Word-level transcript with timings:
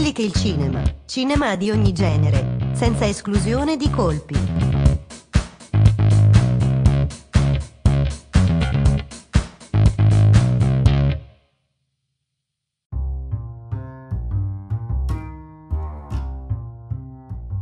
quelli 0.00 0.14
che 0.14 0.22
il 0.22 0.32
cinema, 0.32 0.82
cinema 1.04 1.56
di 1.56 1.70
ogni 1.70 1.92
genere, 1.92 2.56
senza 2.72 3.06
esclusione 3.06 3.76
di 3.76 3.90
colpi. 3.90 4.34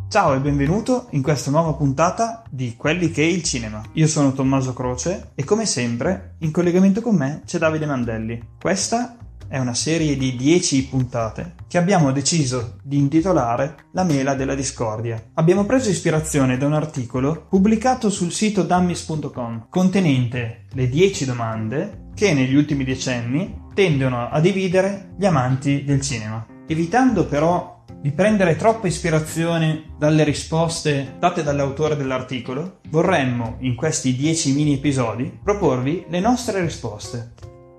Ciao 0.09 0.35
e 0.35 0.39
benvenuto 0.39 1.09
in 1.11 1.23
questa 1.23 1.51
nuova 1.51 1.73
puntata 1.73 2.45
di 2.49 2.77
Quelli 2.77 3.11
che 3.11 3.23
è 3.23 3.27
il 3.27 3.43
cinema. 3.43 3.83
Io 3.95 4.07
sono 4.07 4.33
Tommaso 4.33 4.73
Croce 4.75 5.31
e 5.35 5.43
come 5.43 5.67
sempre 5.67 6.37
in 6.39 6.53
collegamento 6.53 7.01
con 7.01 7.17
me 7.17 7.43
c'è 7.45 7.59
Davide 7.59 7.87
Mandelli. 7.87 8.41
Questa 8.61 9.17
è 9.49 9.59
una 9.59 9.75
serie 9.75 10.17
di 10.17 10.37
10 10.37 10.89
puntate 10.89 11.55
che 11.67 11.79
abbiamo 11.79 12.13
deciso 12.13 12.77
di 12.83 12.99
intitolare 12.99 13.87
La 13.93 14.05
mela 14.05 14.35
della 14.35 14.55
discordia. 14.55 15.31
Abbiamo 15.35 15.65
preso 15.65 15.91
ispirazione 15.91 16.57
da 16.57 16.67
un 16.67 16.75
articolo 16.75 17.47
pubblicato 17.49 18.11
sul 18.11 18.33
sito 18.33 18.63
dummies.com 18.63 19.67
contenente 19.71 20.67
le 20.73 20.89
10 20.89 21.25
domande 21.25 22.07
che 22.15 22.35
negli 22.35 22.55
ultimi 22.55 22.85
decenni 22.85 23.67
tendono 23.75 24.29
a 24.29 24.41
dividere 24.41 25.15
gli 25.17 25.25
amanti 25.25 25.85
del 25.85 26.01
cinema. 26.01 26.45
Evitando 26.67 27.27
però 27.27 27.85
di 28.01 28.13
prendere 28.13 28.57
troppa 28.57 28.87
ispirazione 28.87 29.95
dalle 29.99 30.25
risposte 30.25 31.17
date 31.19 31.43
dall'autore 31.43 31.97
dell'articolo, 31.97 32.81
vorremmo 32.91 33.57
in 33.61 33.75
questi 33.75 34.15
10 34.15 34.53
mini 34.53 34.75
episodi 34.75 35.39
proporvi 35.43 36.07
le 36.09 36.21
nostre 36.21 36.61
risposte. 36.61 37.33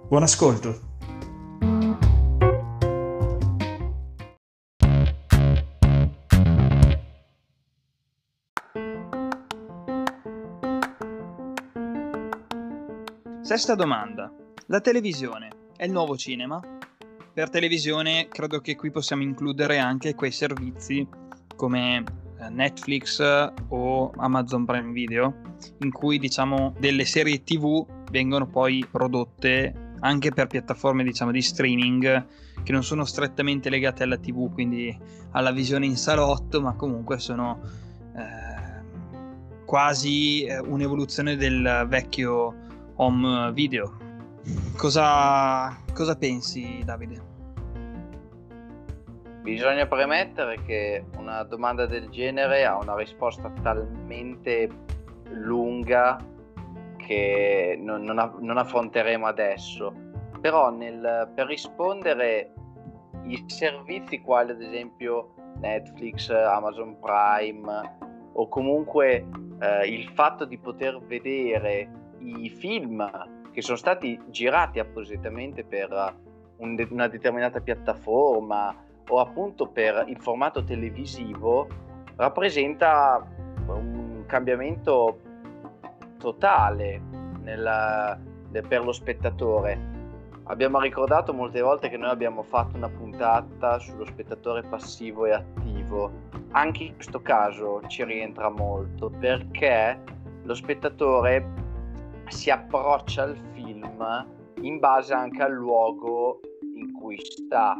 Buon 0.07 0.23
ascolto! 0.23 0.88
Sesta 13.49 13.73
domanda. 13.73 14.31
La 14.67 14.79
televisione 14.79 15.49
è 15.75 15.83
il 15.85 15.91
nuovo 15.91 16.15
cinema? 16.15 16.61
Per 17.33 17.49
televisione 17.49 18.27
credo 18.27 18.59
che 18.59 18.75
qui 18.75 18.91
possiamo 18.91 19.23
includere 19.23 19.79
anche 19.79 20.13
quei 20.13 20.29
servizi 20.29 21.07
come 21.55 22.03
eh, 22.37 22.49
Netflix 22.49 23.19
o 23.69 24.11
Amazon 24.17 24.65
Prime 24.65 24.91
Video, 24.91 25.41
in 25.79 25.91
cui 25.91 26.19
diciamo 26.19 26.75
delle 26.77 27.05
serie 27.05 27.41
TV 27.43 27.83
vengono 28.11 28.45
poi 28.45 28.85
prodotte 28.87 29.93
anche 30.01 30.29
per 30.29 30.45
piattaforme 30.45 31.03
diciamo 31.03 31.31
di 31.31 31.41
streaming 31.41 32.27
che 32.61 32.71
non 32.71 32.83
sono 32.83 33.03
strettamente 33.03 33.71
legate 33.71 34.03
alla 34.03 34.19
TV, 34.19 34.53
quindi 34.53 34.95
alla 35.31 35.51
visione 35.51 35.87
in 35.87 35.97
salotto, 35.97 36.61
ma 36.61 36.75
comunque 36.75 37.17
sono 37.17 37.61
eh, 38.15 39.65
quasi 39.65 40.43
eh, 40.43 40.59
un'evoluzione 40.59 41.35
del 41.35 41.87
vecchio 41.89 42.67
home 42.99 43.51
video. 43.53 43.97
Cosa, 44.77 45.75
cosa 45.93 46.15
pensi 46.17 46.81
Davide? 46.83 47.27
Bisogna 49.41 49.87
premettere 49.87 50.61
che 50.63 51.05
una 51.17 51.43
domanda 51.43 51.85
del 51.85 52.09
genere 52.09 52.65
ha 52.65 52.77
una 52.77 52.95
risposta 52.95 53.51
talmente 53.61 54.69
lunga 55.31 56.17
che 56.97 57.77
non, 57.79 58.03
non, 58.03 58.35
non 58.39 58.57
affronteremo 58.57 59.25
adesso. 59.25 59.93
Però 60.41 60.69
nel, 60.69 61.31
per 61.33 61.47
rispondere 61.47 62.53
i 63.23 63.43
servizi 63.47 64.19
quali 64.19 64.51
ad 64.51 64.61
esempio 64.61 65.33
Netflix, 65.59 66.29
Amazon 66.29 66.97
Prime 66.99 67.97
o 68.33 68.47
comunque 68.47 69.25
eh, 69.59 69.87
il 69.87 70.09
fatto 70.15 70.45
di 70.45 70.57
poter 70.57 70.99
vedere 71.05 71.98
i 72.19 72.49
film 72.49 73.09
che 73.51 73.61
sono 73.61 73.77
stati 73.77 74.19
girati 74.27 74.79
appositamente 74.79 75.63
per 75.63 76.15
un 76.57 76.75
de- 76.75 76.87
una 76.91 77.07
determinata 77.07 77.59
piattaforma 77.61 78.75
o 79.07 79.19
appunto 79.19 79.67
per 79.67 80.05
il 80.07 80.19
formato 80.19 80.63
televisivo 80.63 81.67
rappresenta 82.15 83.25
un 83.67 84.23
cambiamento 84.27 85.19
totale 86.17 87.01
nella, 87.41 88.19
per 88.67 88.83
lo 88.83 88.91
spettatore. 88.91 89.97
Abbiamo 90.43 90.79
ricordato 90.79 91.33
molte 91.33 91.61
volte 91.61 91.89
che 91.89 91.97
noi 91.97 92.09
abbiamo 92.09 92.43
fatto 92.43 92.75
una 92.75 92.89
puntata 92.89 93.77
sullo 93.79 94.05
spettatore 94.05 94.63
passivo 94.63 95.25
e 95.25 95.31
attivo. 95.31 96.11
Anche 96.51 96.83
in 96.83 96.95
questo 96.95 97.21
caso 97.21 97.81
ci 97.87 98.03
rientra 98.03 98.49
molto 98.49 99.09
perché 99.09 99.99
lo 100.43 100.53
spettatore 100.55 101.67
si 102.29 102.49
approccia 102.49 103.23
al 103.23 103.37
film 103.53 104.27
in 104.61 104.79
base 104.79 105.13
anche 105.13 105.41
al 105.41 105.53
luogo 105.53 106.41
in 106.75 106.91
cui 106.93 107.17
sta. 107.19 107.77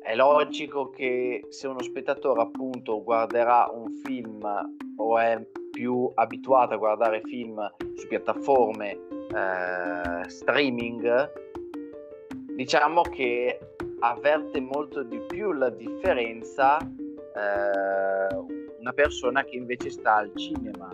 È 0.00 0.14
logico 0.16 0.90
che 0.90 1.46
se 1.48 1.68
uno 1.68 1.82
spettatore 1.82 2.40
appunto 2.40 3.02
guarderà 3.02 3.70
un 3.72 3.88
film 4.04 4.42
o 4.96 5.18
è 5.18 5.40
più 5.70 6.10
abituato 6.14 6.74
a 6.74 6.76
guardare 6.76 7.20
film 7.24 7.72
su 7.94 8.06
piattaforme 8.08 8.90
eh, 8.90 10.28
streaming, 10.28 11.32
diciamo 12.54 13.02
che 13.02 13.58
avverte 14.00 14.60
molto 14.60 15.02
di 15.02 15.18
più 15.20 15.52
la 15.52 15.70
differenza 15.70 16.78
eh, 16.78 18.36
una 18.80 18.92
persona 18.92 19.44
che 19.44 19.56
invece 19.56 19.90
sta 19.90 20.16
al 20.16 20.32
cinema 20.34 20.90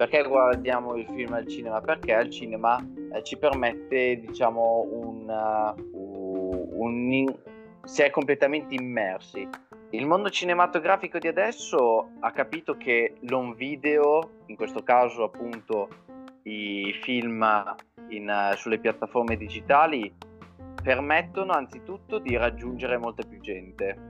perché 0.00 0.22
guardiamo 0.22 0.94
il 0.94 1.04
film 1.14 1.34
al 1.34 1.46
cinema? 1.46 1.82
Perché 1.82 2.14
al 2.14 2.30
cinema 2.30 2.82
eh, 3.12 3.22
ci 3.22 3.36
permette, 3.36 4.18
diciamo, 4.18 4.86
un, 4.92 5.28
uh, 5.28 6.70
un 6.72 7.12
in... 7.12 7.36
si 7.84 8.00
è 8.00 8.08
completamente 8.08 8.74
immersi. 8.74 9.46
Il 9.90 10.06
mondo 10.06 10.30
cinematografico 10.30 11.18
di 11.18 11.28
adesso 11.28 12.12
ha 12.20 12.30
capito 12.32 12.78
che 12.78 13.16
l'on 13.28 13.52
video, 13.52 14.40
in 14.46 14.56
questo 14.56 14.82
caso 14.82 15.24
appunto 15.24 15.88
i 16.44 16.98
film 17.02 17.44
in, 18.08 18.26
uh, 18.26 18.56
sulle 18.56 18.78
piattaforme 18.78 19.36
digitali, 19.36 20.10
permettono 20.82 21.52
anzitutto 21.52 22.18
di 22.18 22.38
raggiungere 22.38 22.96
molta 22.96 23.22
più 23.28 23.38
gente 23.40 24.09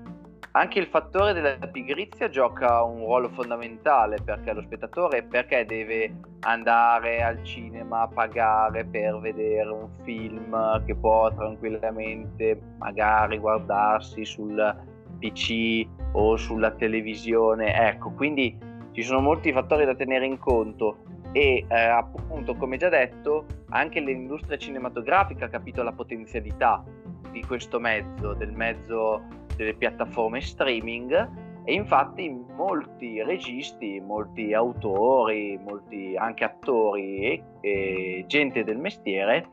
anche 0.52 0.80
il 0.80 0.86
fattore 0.86 1.32
della 1.32 1.56
pigrizia 1.68 2.28
gioca 2.28 2.82
un 2.82 2.98
ruolo 2.98 3.28
fondamentale 3.28 4.18
perché 4.24 4.52
lo 4.52 4.62
spettatore 4.62 5.22
perché 5.22 5.64
deve 5.64 6.12
andare 6.40 7.22
al 7.22 7.42
cinema 7.44 8.02
a 8.02 8.08
pagare 8.08 8.84
per 8.84 9.18
vedere 9.20 9.68
un 9.70 9.88
film 10.02 10.84
che 10.84 10.96
può 10.96 11.32
tranquillamente 11.32 12.60
magari 12.78 13.38
guardarsi 13.38 14.24
sul 14.24 14.88
PC 15.20 15.86
o 16.12 16.36
sulla 16.36 16.72
televisione. 16.72 17.88
Ecco, 17.88 18.10
quindi 18.10 18.58
ci 18.90 19.02
sono 19.02 19.20
molti 19.20 19.52
fattori 19.52 19.84
da 19.84 19.94
tenere 19.94 20.26
in 20.26 20.38
conto 20.38 21.04
e 21.32 21.64
eh, 21.68 21.80
appunto 21.80 22.56
come 22.56 22.76
già 22.76 22.88
detto 22.88 23.46
anche 23.68 24.00
l'industria 24.00 24.58
cinematografica 24.58 25.44
ha 25.44 25.48
capito 25.48 25.84
la 25.84 25.92
potenzialità 25.92 26.82
di 27.30 27.40
questo 27.44 27.78
mezzo, 27.78 28.34
del 28.34 28.50
mezzo 28.50 29.38
delle 29.56 29.74
piattaforme 29.74 30.40
streaming 30.40 31.48
e 31.64 31.74
infatti 31.74 32.28
molti 32.28 33.22
registi, 33.22 34.00
molti 34.00 34.54
autori, 34.54 35.58
molti 35.58 36.16
anche 36.16 36.44
attori 36.44 37.20
e, 37.20 37.44
e 37.60 38.24
gente 38.26 38.64
del 38.64 38.78
mestiere 38.78 39.46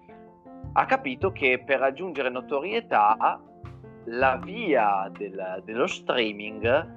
ha 0.73 0.85
capito 0.85 1.31
che 1.31 1.61
per 1.65 1.79
raggiungere 1.79 2.29
notorietà 2.29 3.39
la 4.05 4.37
via 4.37 5.11
del, 5.15 5.61
dello 5.65 5.87
streaming 5.87 6.95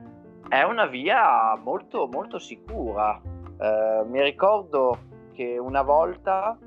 è 0.49 0.63
una 0.63 0.87
via 0.87 1.57
molto 1.57 2.09
molto 2.09 2.39
sicura. 2.39 3.21
Eh, 3.59 4.05
mi 4.07 4.23
ricordo 4.23 4.99
che 5.33 5.59
una 5.59 5.83
volta 5.83 6.59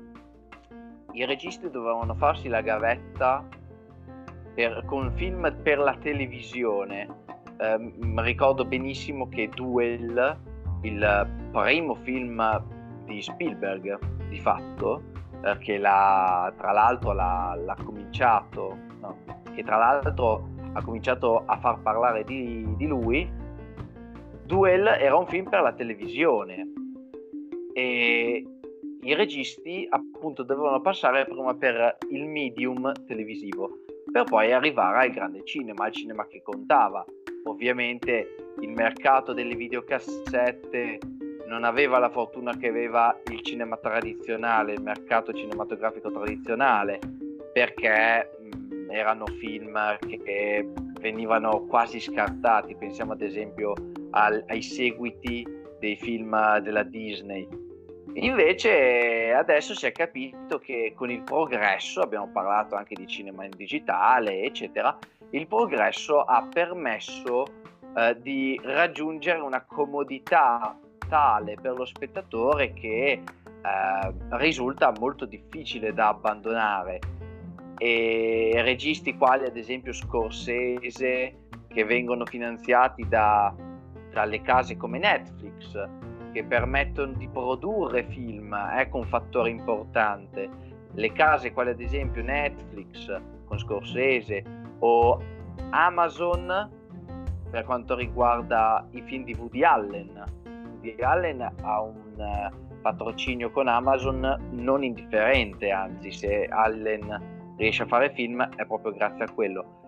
i 1.12 1.24
registi 1.24 1.70
dovevano 1.70 2.14
farsi 2.14 2.48
la 2.48 2.60
gavetta 2.60 3.46
per, 4.54 4.84
con 4.86 5.12
film 5.12 5.54
per 5.62 5.78
la 5.78 5.96
televisione. 6.00 7.22
Eh, 7.58 7.92
ricordo 8.16 8.64
benissimo 8.64 9.28
che 9.28 9.48
Duel, 9.48 10.38
il 10.82 11.28
primo 11.50 11.94
film 11.96 12.64
di 13.04 13.20
Spielberg, 13.20 13.98
di 14.28 14.38
fatto, 14.38 15.02
eh, 15.44 15.58
che 15.58 15.78
l'ha, 15.78 16.52
tra 16.56 16.72
l'altro 16.72 17.12
l'ha, 17.12 17.58
l'ha 17.62 17.76
cominciato, 17.84 18.76
no, 19.00 19.18
che 19.54 19.62
tra 19.62 19.76
l'altro 19.76 20.48
ha 20.72 20.82
cominciato 20.82 21.42
a 21.44 21.58
far 21.58 21.80
parlare 21.82 22.24
di, 22.24 22.66
di 22.76 22.86
lui, 22.86 23.30
Duel 24.44 24.86
era 24.86 25.16
un 25.16 25.26
film 25.26 25.48
per 25.48 25.62
la 25.62 25.72
televisione 25.72 26.72
e 27.72 28.44
i 29.00 29.14
registi 29.14 29.86
appunto 29.88 30.42
dovevano 30.42 30.80
passare 30.80 31.24
prima 31.24 31.54
per 31.54 31.98
il 32.10 32.26
medium 32.26 32.92
televisivo 33.06 33.83
per 34.14 34.22
poi 34.22 34.52
arrivare 34.52 35.06
al 35.06 35.10
grande 35.12 35.42
cinema, 35.42 35.86
al 35.86 35.92
cinema 35.92 36.24
che 36.28 36.40
contava. 36.40 37.04
Ovviamente 37.46 38.52
il 38.60 38.68
mercato 38.68 39.32
delle 39.32 39.56
videocassette 39.56 41.00
non 41.48 41.64
aveva 41.64 41.98
la 41.98 42.08
fortuna 42.08 42.56
che 42.56 42.68
aveva 42.68 43.20
il 43.28 43.42
cinema 43.42 43.76
tradizionale, 43.76 44.74
il 44.74 44.82
mercato 44.82 45.32
cinematografico 45.32 46.12
tradizionale, 46.12 47.00
perché 47.52 48.38
mh, 48.38 48.92
erano 48.92 49.26
film 49.26 49.76
che 49.98 50.64
venivano 51.00 51.64
quasi 51.66 51.98
scartati. 51.98 52.76
Pensiamo 52.76 53.14
ad 53.14 53.20
esempio 53.20 53.74
al, 54.12 54.44
ai 54.46 54.62
seguiti 54.62 55.44
dei 55.80 55.96
film 55.96 56.60
della 56.60 56.84
Disney. 56.84 57.48
Invece 58.14 59.32
adesso 59.32 59.74
si 59.74 59.86
è 59.86 59.92
capito 59.92 60.58
che 60.58 60.92
con 60.94 61.10
il 61.10 61.22
progresso, 61.22 62.00
abbiamo 62.00 62.28
parlato 62.30 62.76
anche 62.76 62.94
di 62.94 63.06
cinema 63.06 63.44
in 63.44 63.50
digitale, 63.56 64.42
eccetera, 64.42 64.96
il 65.30 65.46
progresso 65.48 66.20
ha 66.20 66.46
permesso 66.48 67.44
eh, 67.96 68.16
di 68.20 68.60
raggiungere 68.62 69.40
una 69.40 69.64
comodità 69.64 70.78
tale 71.08 71.56
per 71.60 71.74
lo 71.74 71.84
spettatore 71.84 72.72
che 72.72 73.20
eh, 73.20 74.14
risulta 74.30 74.92
molto 74.98 75.24
difficile 75.24 75.92
da 75.92 76.08
abbandonare. 76.08 77.00
E 77.78 78.52
registi 78.62 79.16
quali 79.16 79.46
ad 79.46 79.56
esempio 79.56 79.92
Scorsese, 79.92 81.38
che 81.66 81.84
vengono 81.84 82.24
finanziati 82.24 83.06
da, 83.08 83.52
dalle 84.12 84.40
case 84.42 84.76
come 84.76 84.98
Netflix, 84.98 85.74
che 86.34 86.42
permettono 86.44 87.12
di 87.12 87.28
produrre 87.28 88.02
film, 88.08 88.52
ecco 88.72 88.98
un 88.98 89.06
fattore 89.06 89.50
importante. 89.50 90.50
Le 90.92 91.12
case 91.12 91.52
quali 91.52 91.70
ad 91.70 91.80
esempio 91.80 92.22
Netflix 92.24 93.20
con 93.44 93.56
Scorsese 93.56 94.42
o 94.80 95.22
Amazon 95.70 96.70
per 97.50 97.64
quanto 97.64 97.94
riguarda 97.94 98.84
i 98.90 99.02
film 99.02 99.22
di 99.22 99.34
Woody 99.38 99.62
Allen. 99.62 100.24
Woody 100.72 100.96
Allen 101.00 101.40
ha 101.62 101.80
un 101.82 102.18
eh, 102.18 102.50
patrocinio 102.82 103.52
con 103.52 103.68
Amazon 103.68 104.50
non 104.50 104.82
indifferente, 104.82 105.70
anzi 105.70 106.10
se 106.10 106.46
Allen 106.46 107.54
riesce 107.56 107.84
a 107.84 107.86
fare 107.86 108.12
film 108.12 108.42
è 108.56 108.66
proprio 108.66 108.92
grazie 108.92 109.24
a 109.24 109.30
quello. 109.30 109.82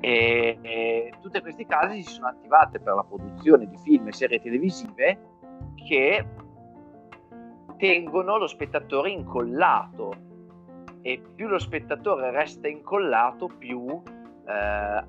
E, 0.00 0.58
e 0.60 1.12
tutte 1.20 1.40
queste 1.40 1.66
case 1.66 2.02
si 2.02 2.14
sono 2.14 2.26
attivate 2.26 2.80
per 2.80 2.94
la 2.94 3.04
produzione 3.04 3.68
di 3.68 3.76
film 3.84 4.08
e 4.08 4.12
serie 4.12 4.40
televisive 4.40 5.33
che 5.86 6.26
tengono 7.76 8.38
lo 8.38 8.46
spettatore 8.46 9.10
incollato 9.10 10.12
e 11.02 11.20
più 11.34 11.48
lo 11.48 11.58
spettatore 11.58 12.30
resta 12.30 12.66
incollato 12.66 13.48
più 13.58 14.02
eh, 14.46 15.04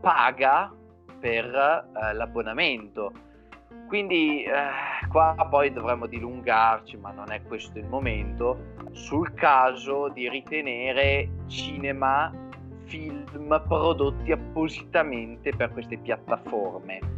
paga 0.00 0.72
per 1.20 1.46
eh, 1.46 2.14
l'abbonamento. 2.14 3.12
Quindi 3.86 4.42
eh, 4.44 5.06
qua 5.08 5.34
poi 5.50 5.72
dovremmo 5.72 6.06
dilungarci, 6.06 6.96
ma 6.96 7.10
non 7.12 7.30
è 7.30 7.42
questo 7.42 7.78
il 7.78 7.86
momento, 7.86 8.72
sul 8.92 9.34
caso 9.34 10.08
di 10.08 10.28
ritenere 10.28 11.28
cinema, 11.46 12.32
film 12.84 13.62
prodotti 13.66 14.32
appositamente 14.32 15.54
per 15.54 15.72
queste 15.72 15.98
piattaforme. 15.98 17.13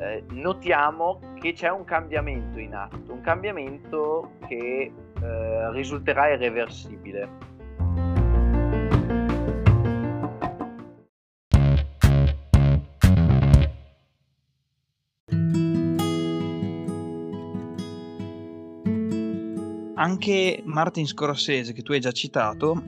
Eh, 0.00 0.24
notiamo 0.30 1.20
che 1.40 1.52
c'è 1.52 1.70
un 1.70 1.84
cambiamento 1.84 2.58
in 2.58 2.74
atto, 2.74 3.12
un 3.12 3.20
cambiamento 3.20 4.32
che 4.46 4.92
eh, 5.20 5.72
risulterà 5.72 6.28
irreversibile. 6.28 7.56
anche 19.98 20.62
Martin 20.64 21.06
Scorsese, 21.06 21.72
che 21.72 21.82
tu 21.82 21.92
hai 21.92 22.00
già 22.00 22.12
citato, 22.12 22.82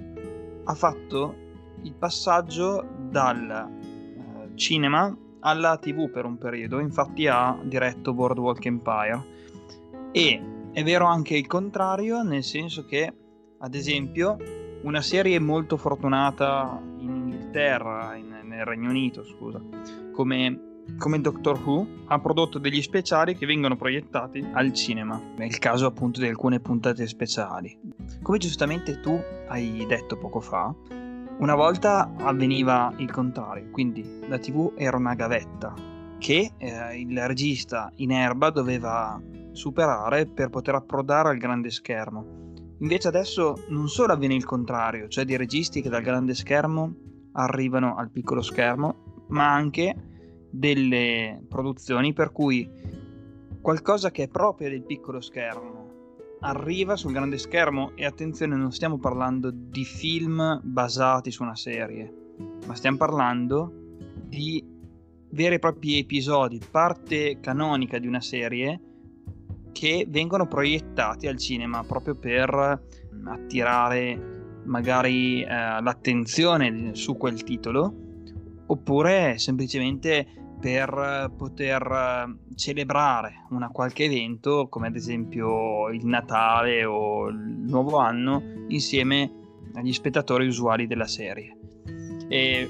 ha 0.64 0.74
fatto 0.74 1.34
il 1.82 1.92
passaggio 1.94 2.86
dal 3.08 3.50
eh, 3.50 4.56
cinema 4.56 5.14
alla 5.40 5.76
TV 5.78 6.10
per 6.10 6.24
un 6.24 6.38
periodo, 6.38 6.78
infatti 6.78 7.26
ha 7.26 7.58
diretto 7.62 8.12
Boardwalk 8.12 8.64
Empire. 8.64 9.24
E 10.12 10.42
è 10.72 10.82
vero 10.82 11.06
anche 11.06 11.36
il 11.36 11.46
contrario, 11.46 12.22
nel 12.22 12.42
senso 12.42 12.84
che, 12.84 13.12
ad 13.58 13.74
esempio, 13.74 14.36
una 14.82 15.00
serie 15.00 15.38
molto 15.38 15.76
fortunata 15.76 16.80
in 16.98 17.14
Inghilterra, 17.14 18.14
in, 18.16 18.40
nel 18.44 18.64
Regno 18.64 18.90
Unito, 18.90 19.24
scusa, 19.24 19.60
come 20.12 20.68
come 20.98 21.20
Doctor 21.20 21.60
Who, 21.62 21.86
ha 22.06 22.18
prodotto 22.18 22.58
degli 22.58 22.82
speciali 22.82 23.36
che 23.36 23.46
vengono 23.46 23.76
proiettati 23.76 24.44
al 24.52 24.72
cinema, 24.72 25.20
nel 25.36 25.58
caso 25.58 25.86
appunto 25.86 26.20
di 26.20 26.26
alcune 26.26 26.60
puntate 26.60 27.06
speciali. 27.06 27.78
Come 28.22 28.38
giustamente 28.38 29.00
tu 29.00 29.18
hai 29.48 29.84
detto 29.86 30.16
poco 30.16 30.40
fa, 30.40 30.74
una 31.40 31.54
volta 31.54 32.12
avveniva 32.18 32.92
il 32.98 33.10
contrario, 33.10 33.70
quindi 33.70 34.04
la 34.28 34.38
TV 34.38 34.74
era 34.76 34.98
una 34.98 35.14
gavetta 35.14 35.74
che 36.18 36.52
eh, 36.58 37.00
il 37.00 37.26
regista 37.26 37.90
in 37.96 38.12
erba 38.12 38.50
doveva 38.50 39.18
superare 39.52 40.26
per 40.26 40.50
poter 40.50 40.74
approdare 40.74 41.30
al 41.30 41.38
grande 41.38 41.70
schermo. 41.70 42.52
Invece 42.80 43.08
adesso 43.08 43.64
non 43.68 43.88
solo 43.88 44.12
avviene 44.12 44.34
il 44.34 44.44
contrario, 44.44 45.08
cioè 45.08 45.24
di 45.24 45.36
registi 45.36 45.80
che 45.80 45.88
dal 45.88 46.02
grande 46.02 46.34
schermo 46.34 46.94
arrivano 47.32 47.96
al 47.96 48.10
piccolo 48.10 48.42
schermo, 48.42 49.24
ma 49.28 49.50
anche 49.50 49.94
delle 50.50 51.42
produzioni 51.48 52.12
per 52.12 52.32
cui 52.32 52.68
qualcosa 53.62 54.10
che 54.10 54.24
è 54.24 54.28
proprio 54.28 54.68
del 54.68 54.84
piccolo 54.84 55.22
schermo 55.22 55.79
arriva 56.40 56.96
sul 56.96 57.12
grande 57.12 57.38
schermo 57.38 57.92
e 57.94 58.04
attenzione 58.04 58.56
non 58.56 58.72
stiamo 58.72 58.98
parlando 58.98 59.50
di 59.52 59.84
film 59.84 60.60
basati 60.62 61.30
su 61.30 61.42
una 61.42 61.56
serie 61.56 62.12
ma 62.66 62.74
stiamo 62.74 62.96
parlando 62.96 63.72
di 64.26 64.64
veri 65.30 65.56
e 65.56 65.58
propri 65.58 65.98
episodi 65.98 66.60
parte 66.70 67.38
canonica 67.40 67.98
di 67.98 68.06
una 68.06 68.20
serie 68.20 68.80
che 69.72 70.06
vengono 70.08 70.46
proiettati 70.46 71.26
al 71.26 71.36
cinema 71.36 71.84
proprio 71.84 72.14
per 72.14 72.82
attirare 73.24 74.62
magari 74.64 75.42
eh, 75.42 75.46
l'attenzione 75.46 76.94
su 76.94 77.16
quel 77.16 77.42
titolo 77.42 77.94
oppure 78.66 79.36
semplicemente 79.38 80.39
per 80.60 81.32
poter 81.36 81.82
eh, 81.82 82.54
celebrare 82.54 83.46
una 83.50 83.70
qualche 83.70 84.04
evento 84.04 84.68
come 84.68 84.88
ad 84.88 84.96
esempio 84.96 85.88
il 85.88 86.04
Natale 86.04 86.84
o 86.84 87.28
il 87.28 87.38
nuovo 87.38 87.96
anno 87.96 88.42
insieme 88.68 89.32
agli 89.74 89.92
spettatori 89.92 90.46
usuali 90.46 90.86
della 90.86 91.06
serie. 91.06 91.56
E 92.28 92.68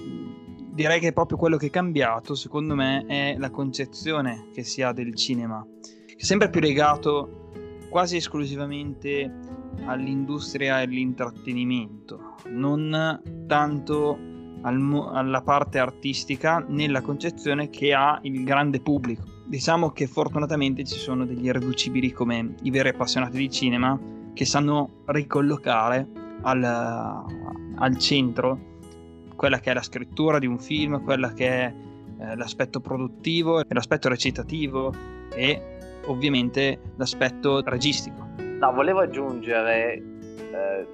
direi 0.72 1.00
che 1.00 1.12
proprio 1.12 1.36
quello 1.36 1.56
che 1.56 1.66
è 1.66 1.70
cambiato, 1.70 2.34
secondo 2.34 2.74
me, 2.74 3.04
è 3.06 3.36
la 3.36 3.50
concezione 3.50 4.48
che 4.52 4.62
si 4.62 4.82
ha 4.82 4.92
del 4.92 5.14
cinema, 5.14 5.66
che 5.80 6.16
è 6.16 6.24
sempre 6.24 6.48
più 6.48 6.60
legato 6.60 7.50
quasi 7.90 8.16
esclusivamente 8.16 9.30
all'industria 9.84 10.80
e 10.80 10.84
all'intrattenimento, 10.84 12.34
non 12.48 13.22
tanto 13.46 14.29
al, 14.62 15.10
alla 15.12 15.42
parte 15.42 15.78
artistica 15.78 16.64
nella 16.66 17.00
concezione 17.00 17.70
che 17.70 17.92
ha 17.94 18.18
il 18.22 18.44
grande 18.44 18.80
pubblico. 18.80 19.22
Diciamo 19.46 19.90
che 19.90 20.06
fortunatamente 20.06 20.84
ci 20.84 20.98
sono 20.98 21.24
degli 21.24 21.46
irreducibili 21.46 22.12
come 22.12 22.54
i 22.62 22.70
veri 22.70 22.90
appassionati 22.90 23.36
di 23.36 23.50
cinema 23.50 23.98
che 24.32 24.44
sanno 24.44 25.02
ricollocare 25.06 26.06
al, 26.42 26.62
al 26.64 27.98
centro 27.98 28.68
quella 29.34 29.58
che 29.58 29.70
è 29.70 29.74
la 29.74 29.82
scrittura 29.82 30.38
di 30.38 30.46
un 30.46 30.58
film, 30.58 31.02
quella 31.02 31.32
che 31.32 31.48
è 31.48 31.74
eh, 32.20 32.36
l'aspetto 32.36 32.80
produttivo, 32.80 33.62
l'aspetto 33.66 34.08
recitativo 34.08 34.92
e 35.34 35.78
ovviamente 36.06 36.92
l'aspetto 36.96 37.62
registico. 37.64 38.28
No, 38.36 38.72
volevo 38.72 39.00
aggiungere, 39.00 39.94
eh, 39.94 40.86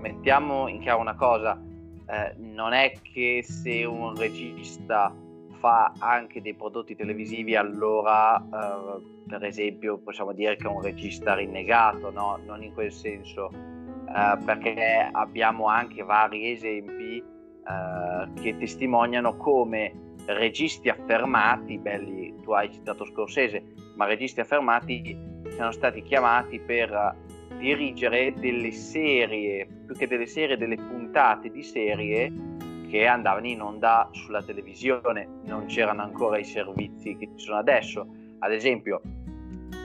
mettiamo 0.00 0.68
in 0.68 0.80
chiaro 0.80 1.00
una 1.00 1.14
cosa, 1.14 1.60
eh, 2.08 2.34
non 2.38 2.72
è 2.72 2.92
che 3.02 3.42
se 3.42 3.84
un 3.84 4.14
regista 4.16 5.14
fa 5.58 5.92
anche 5.98 6.40
dei 6.40 6.54
prodotti 6.54 6.94
televisivi 6.94 7.56
allora 7.56 8.38
eh, 8.38 9.02
per 9.26 9.44
esempio 9.44 9.98
possiamo 9.98 10.32
dire 10.32 10.56
che 10.56 10.66
è 10.66 10.70
un 10.70 10.82
regista 10.82 11.34
rinnegato 11.34 12.10
no? 12.10 12.38
non 12.44 12.62
in 12.62 12.72
quel 12.72 12.92
senso 12.92 13.50
eh, 13.50 14.38
perché 14.44 15.08
abbiamo 15.10 15.66
anche 15.66 16.02
vari 16.02 16.50
esempi 16.50 17.18
eh, 17.18 18.40
che 18.40 18.56
testimoniano 18.56 19.36
come 19.36 20.14
registi 20.26 20.88
affermati 20.88 21.78
belli 21.78 22.34
tu 22.42 22.52
hai 22.52 22.70
citato 22.70 23.04
Scorsese 23.04 23.62
ma 23.96 24.04
registi 24.04 24.40
affermati 24.40 25.16
siano 25.48 25.72
stati 25.72 26.02
chiamati 26.02 26.60
per 26.60 27.24
dirigere 27.58 28.32
delle 28.34 28.70
serie, 28.70 29.66
più 29.86 29.94
che 29.94 30.06
delle 30.06 30.26
serie, 30.26 30.58
delle 30.58 30.76
puntate 30.76 31.50
di 31.50 31.62
serie 31.62 32.30
che 32.88 33.06
andavano 33.06 33.46
in 33.46 33.62
onda 33.62 34.08
sulla 34.12 34.42
televisione, 34.42 35.28
non 35.44 35.66
c'erano 35.66 36.02
ancora 36.02 36.38
i 36.38 36.44
servizi 36.44 37.16
che 37.16 37.30
ci 37.36 37.44
sono 37.44 37.58
adesso. 37.58 38.06
Ad 38.40 38.52
esempio, 38.52 39.00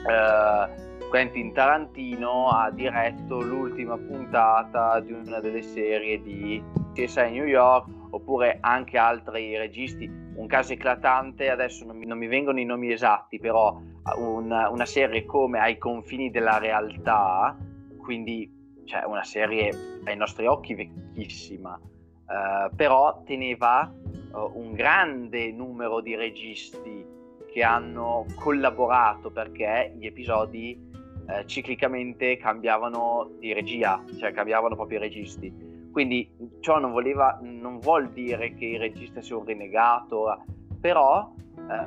eh, 0.08 1.08
Quentin 1.08 1.52
Tarantino 1.52 2.48
ha 2.48 2.70
diretto 2.70 3.40
l'ultima 3.40 3.96
puntata 3.96 5.00
di 5.00 5.12
una 5.12 5.40
delle 5.40 5.62
serie 5.62 6.20
di 6.22 6.62
CSI 6.94 7.30
New 7.30 7.44
York, 7.44 7.86
oppure 8.10 8.58
anche 8.60 8.98
altri 8.98 9.56
registi. 9.56 10.10
Un 10.34 10.46
caso 10.46 10.72
eclatante, 10.72 11.50
adesso 11.50 11.84
non 11.84 11.96
mi, 11.96 12.06
non 12.06 12.18
mi 12.18 12.26
vengono 12.26 12.60
i 12.60 12.64
nomi 12.64 12.92
esatti, 12.92 13.38
però 13.38 13.78
una, 14.16 14.68
una 14.70 14.86
serie 14.86 15.24
come 15.24 15.58
Ai 15.58 15.78
confini 15.78 16.30
della 16.30 16.58
realtà, 16.58 17.56
quindi 17.98 18.50
cioè 18.84 19.04
una 19.04 19.24
serie 19.24 20.00
ai 20.04 20.16
nostri 20.16 20.46
occhi 20.46 20.74
vecchissima, 20.74 21.78
uh, 21.80 22.74
però 22.74 23.22
teneva 23.24 23.92
uh, 24.32 24.50
un 24.54 24.72
grande 24.72 25.50
numero 25.52 26.00
di 26.00 26.14
registi 26.14 27.04
che 27.52 27.62
hanno 27.62 28.26
collaborato 28.36 29.30
perché 29.30 29.94
gli 29.96 30.06
episodi 30.06 30.78
uh, 31.26 31.44
ciclicamente 31.44 32.36
cambiavano 32.36 33.30
di 33.38 33.52
regia, 33.52 34.02
cioè 34.18 34.32
cambiavano 34.32 34.74
proprio 34.74 34.98
i 34.98 35.02
registi. 35.02 35.70
Quindi 35.92 36.30
ciò 36.60 36.78
non, 36.78 36.92
voleva, 36.92 37.38
non 37.42 37.78
vuol 37.78 38.10
dire 38.10 38.54
che 38.54 38.64
il 38.64 38.78
regista 38.78 39.20
sia 39.20 39.36
un 39.36 39.44
renegato, 39.44 40.42
però 40.80 41.30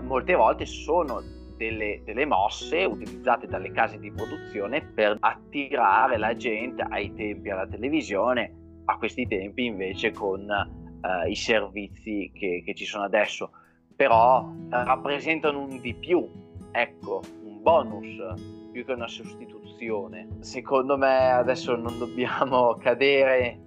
molte 0.01 0.35
volte 0.35 0.65
sono 0.67 1.21
delle, 1.57 2.01
delle, 2.03 2.25
mosse 2.25 2.83
utilizzate 2.83 3.47
dalle 3.47 3.71
case 3.71 3.99
di 3.99 4.11
produzione 4.11 4.81
per 4.81 5.17
attirare 5.19 6.17
la 6.17 6.35
gente 6.35 6.81
ai 6.81 7.13
tempi 7.13 7.49
alla 7.49 7.67
televisione, 7.67 8.81
a 8.85 8.97
questi 8.97 9.27
tempi 9.27 9.65
invece 9.65 10.11
con 10.11 10.41
uh, 10.41 11.29
i 11.29 11.35
servizi 11.35 12.31
che, 12.33 12.61
che, 12.65 12.73
ci 12.73 12.85
sono 12.85 13.03
adesso. 13.03 13.51
Però 13.95 14.43
uh, 14.43 14.67
rappresentano 14.69 15.61
un 15.61 15.79
di 15.79 15.93
più, 15.93 16.27
ecco, 16.71 17.21
un 17.43 17.61
bonus 17.61 18.17
più 18.71 18.85
che 18.85 18.91
una 18.91 19.07
sostituzione. 19.07 20.27
Secondo 20.39 20.97
me 20.97 21.31
adesso 21.31 21.75
non 21.75 21.97
dobbiamo 21.97 22.75
cadere 22.81 23.61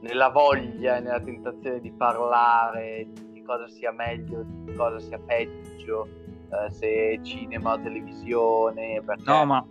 nella 0.00 0.28
voglia 0.28 0.96
e 0.96 1.00
nella 1.00 1.20
tentazione 1.20 1.80
di 1.80 1.90
parlare 1.90 3.08
di 3.32 3.42
cosa 3.42 3.66
sia 3.68 3.90
meglio, 3.90 4.44
di 4.64 4.74
cosa 4.74 4.98
sia 5.00 5.18
peggio 5.18 6.22
eh, 6.66 6.72
se 6.72 7.20
cinema 7.22 7.78
televisione. 7.78 9.02
Perché... 9.04 9.22
No, 9.24 9.44
ma 9.44 9.66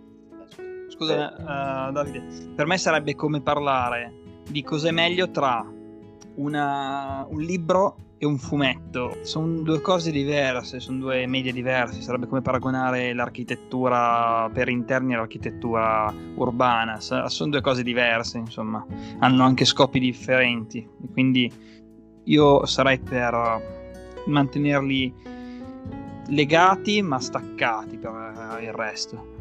scusa, 0.88 1.88
uh, 1.88 1.92
Davide, 1.92 2.52
per 2.54 2.66
me 2.66 2.78
sarebbe 2.78 3.14
come 3.14 3.40
parlare 3.40 4.42
di 4.48 4.62
cos'è 4.62 4.90
meglio 4.90 5.30
tra 5.30 5.66
una, 6.36 7.26
un 7.28 7.40
libro 7.40 7.96
e 8.18 8.26
un 8.26 8.38
fumetto. 8.38 9.18
Sono 9.22 9.60
due 9.60 9.80
cose 9.80 10.10
diverse, 10.10 10.80
sono 10.80 10.98
due 10.98 11.26
medie 11.26 11.52
diverse. 11.52 12.00
Sarebbe 12.00 12.26
come 12.26 12.42
paragonare 12.42 13.12
l'architettura 13.12 14.48
per 14.52 14.68
interni 14.68 15.14
all'architettura 15.14 16.12
urbana. 16.36 17.00
Sono 17.00 17.50
due 17.50 17.60
cose 17.60 17.82
diverse, 17.82 18.38
insomma, 18.38 18.84
hanno 19.18 19.44
anche 19.44 19.64
scopi 19.64 19.98
differenti. 19.98 20.88
Quindi 21.12 21.52
io 22.24 22.64
sarei 22.66 22.98
per 22.98 23.82
mantenerli 24.26 25.12
legati 26.28 27.02
ma 27.02 27.20
staccati 27.20 27.96
per 27.96 28.58
il 28.62 28.72
resto. 28.72 29.32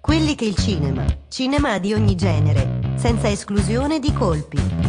Quelli 0.00 0.34
che 0.34 0.44
il 0.44 0.56
cinema, 0.56 1.04
cinema 1.28 1.78
di 1.78 1.92
ogni 1.92 2.14
genere, 2.14 2.80
senza 2.96 3.28
esclusione 3.28 3.98
di 3.98 4.12
colpi. 4.12 4.83